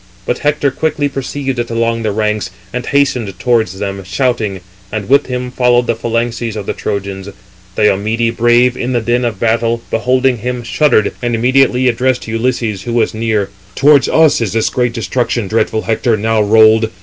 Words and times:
But 0.25 0.39
Hector 0.39 0.71
quickly 0.71 1.07
perceived 1.07 1.59
it 1.59 1.69
along 1.69 2.01
the 2.01 2.11
ranks, 2.11 2.49
and 2.73 2.87
hastened 2.87 3.37
towards 3.37 3.77
them, 3.77 4.03
shouting; 4.03 4.61
and 4.91 5.07
with 5.07 5.27
him 5.27 5.51
followed 5.51 5.85
the 5.85 5.93
phalanxes 5.93 6.55
of 6.55 6.65
the 6.65 6.73
Trojans. 6.73 7.29
Diomede, 7.75 8.35
brave 8.35 8.75
in 8.75 8.93
the 8.93 8.99
din 9.01 9.23
of 9.23 9.39
battle, 9.39 9.83
beholding 9.91 10.37
him, 10.37 10.63
shuddered, 10.63 11.11
and 11.21 11.35
immediately 11.35 11.87
addressed 11.87 12.27
Ulysses, 12.27 12.81
who 12.81 12.93
was 12.93 13.13
near: 13.13 13.51
"Towards 13.75 14.09
us 14.09 14.41
is 14.41 14.53
this 14.53 14.71
great 14.71 14.93
destruction, 14.93 15.47
dreadful 15.47 15.83
Hector, 15.83 16.17
now 16.17 16.41
rolled. 16.41 16.89